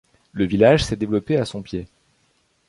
[0.33, 1.85] Le village s'est développé à son pied.